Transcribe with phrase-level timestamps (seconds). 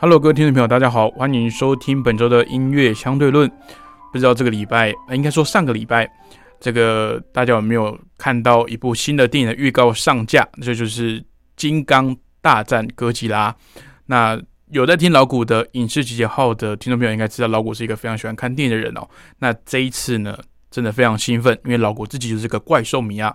[0.00, 3.50] Hello，各位听众朋友，大家好，欢迎收听本周的音乐相对论。
[4.12, 6.08] 不知道这个礼拜，应该说上个礼拜，
[6.60, 10.48] 这个大家有没有看到一部新的电影的预告上架？
[10.62, 11.20] 这就是
[11.56, 13.50] 《金刚大战哥吉拉》。
[14.06, 19.04] 那有在听老谷的影视集结号的听众朋友，应该知道老谷是一个非常喜欢看电影的人哦。
[19.40, 20.38] 那这一次呢？
[20.70, 23.34] 真的非常兴奋，因为老国自己就是个怪兽迷啊。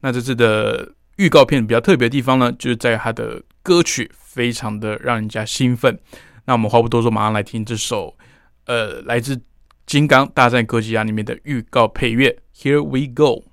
[0.00, 5.96] 那这次的预告片比较特别的地方呢，就是在他的歌曲非常的让人家兴奋。
[6.44, 8.16] 那我们话不多说，马上来听这首
[8.66, 9.36] 呃来自
[9.86, 12.36] 《金刚大战哥吉拉》里面的预告配乐。
[12.52, 13.44] Here we go。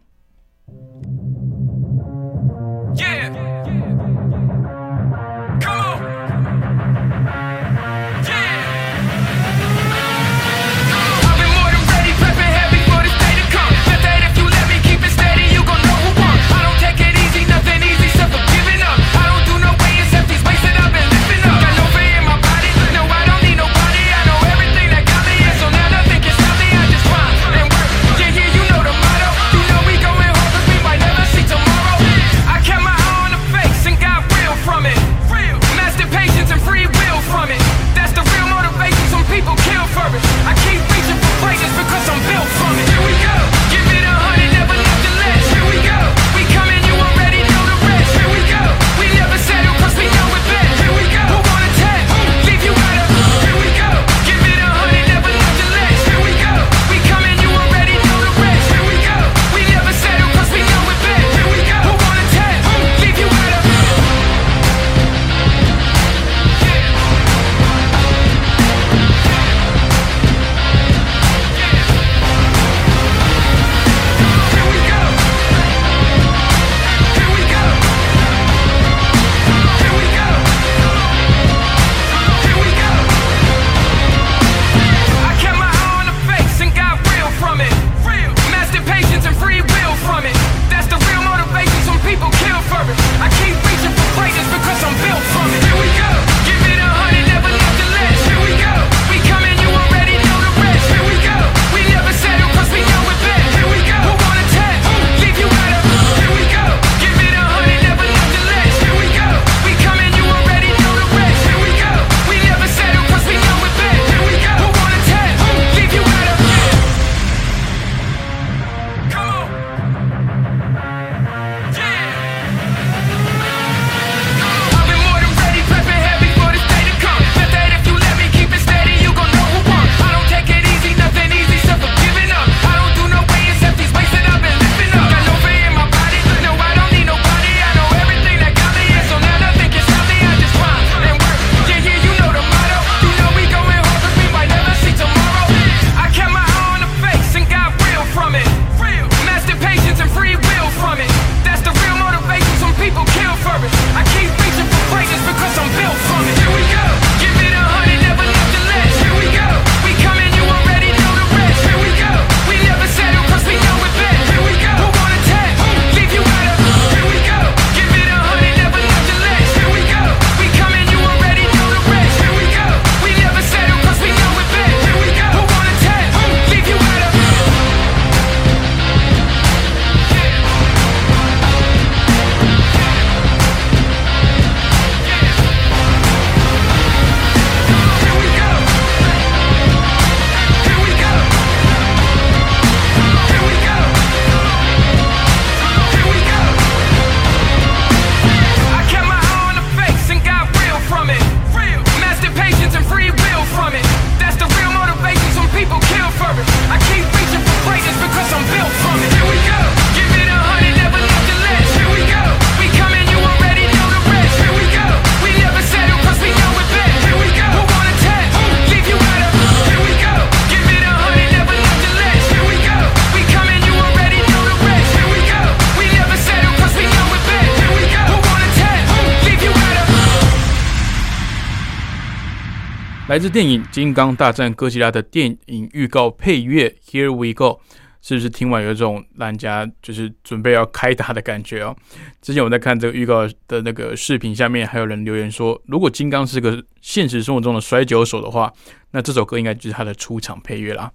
[233.12, 237.60] 来自电影《金刚大战哥吉拉》的电影预告配乐《Here We Go》，
[238.02, 241.76] 是不是听完有一种让人家就是准备要开打的感觉哦？
[242.22, 248.50] 之前我在看这个预告的那个视频，下面还有人留言说，如果金刚是个现实生活中的摔跤手的话，
[248.92, 250.90] 那这首歌应该就是他的出场配乐啦。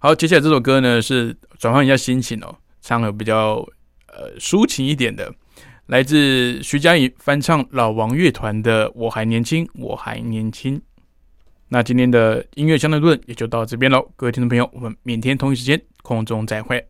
[0.00, 3.64] 好，接下来这首歌呢是转换一下心情哦，唱了比较
[4.08, 5.32] 呃抒情一点的，
[5.86, 10.78] 来自徐佳莹翻唱老王乐团的《我还年轻，我还年轻》。
[11.68, 16.84] 那今天的音乐相对论也就到这边喽，各位听众朋友，我们明天同一时间空中再会。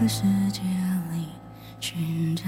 [0.00, 0.62] 的世界
[1.12, 1.28] 里
[1.78, 2.44] 寻找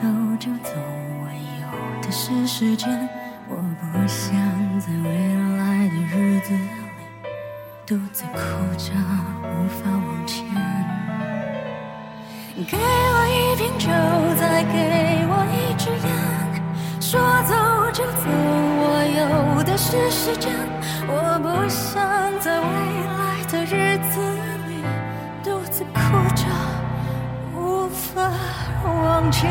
[0.00, 0.06] 走
[0.38, 0.70] 就走
[1.20, 1.28] 我
[1.60, 2.88] 有的是时间
[3.46, 4.34] 我不想
[4.80, 5.10] 在未
[5.58, 7.28] 来的日子里
[7.84, 8.38] 独自哭
[8.78, 8.92] 着
[9.42, 10.46] 无法往前。
[12.66, 13.88] 给我一瓶酒
[14.38, 16.62] 再给我一支烟
[16.98, 17.54] 说走
[17.92, 18.84] 就走我
[19.18, 20.50] 有的是时间
[21.08, 22.00] 我不想
[22.40, 22.66] 在未
[23.18, 24.20] 来的日子
[24.66, 24.82] 里
[25.44, 26.00] 独自哭
[26.34, 26.79] 着。
[28.10, 28.32] 无法
[28.84, 29.48] 往前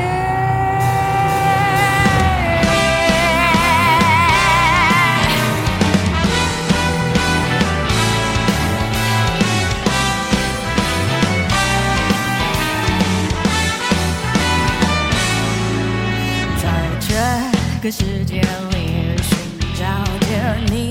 [16.57, 16.69] 在
[17.00, 19.38] 这个世界里寻
[19.75, 19.85] 找
[20.27, 20.88] 着你。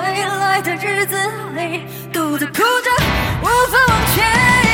[0.00, 1.16] 未来的日子
[1.54, 2.90] 里独自哭着，
[3.42, 4.69] 无法往前。